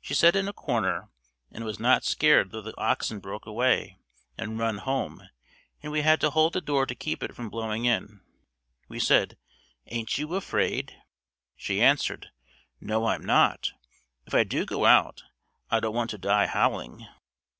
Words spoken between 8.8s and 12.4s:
We said, "Ain't you afraid?" She answered,